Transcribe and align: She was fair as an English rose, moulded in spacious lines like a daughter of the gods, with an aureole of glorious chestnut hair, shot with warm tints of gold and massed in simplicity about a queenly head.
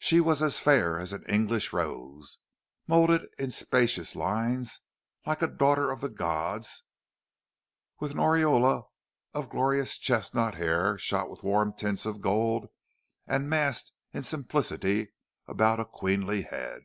She 0.00 0.18
was 0.20 0.58
fair 0.58 0.98
as 0.98 1.12
an 1.12 1.22
English 1.28 1.72
rose, 1.72 2.38
moulded 2.88 3.32
in 3.38 3.52
spacious 3.52 4.16
lines 4.16 4.80
like 5.26 5.42
a 5.42 5.46
daughter 5.46 5.92
of 5.92 6.00
the 6.00 6.08
gods, 6.08 6.82
with 8.00 8.10
an 8.10 8.18
aureole 8.18 8.90
of 9.32 9.48
glorious 9.48 9.96
chestnut 9.96 10.56
hair, 10.56 10.98
shot 10.98 11.30
with 11.30 11.44
warm 11.44 11.72
tints 11.72 12.04
of 12.04 12.20
gold 12.20 12.66
and 13.28 13.48
massed 13.48 13.92
in 14.12 14.24
simplicity 14.24 15.12
about 15.46 15.78
a 15.78 15.84
queenly 15.84 16.42
head. 16.42 16.80